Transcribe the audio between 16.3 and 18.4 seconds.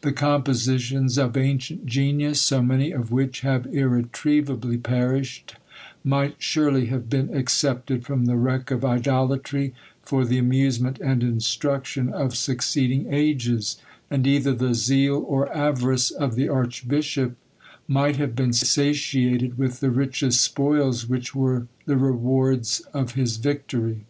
the archbishop might have